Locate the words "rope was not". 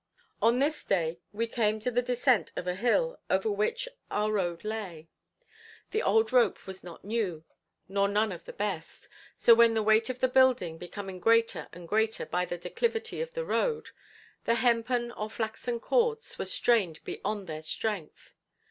6.33-7.05